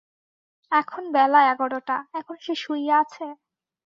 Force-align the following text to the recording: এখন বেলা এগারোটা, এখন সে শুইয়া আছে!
এখন 0.71 1.03
বেলা 1.11 1.39
এগারোটা, 1.51 1.97
এখন 2.13 2.35
সে 2.41 2.53
শুইয়া 2.55 2.95
আছে! 3.03 3.27